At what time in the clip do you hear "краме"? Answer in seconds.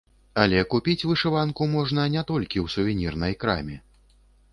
3.45-3.77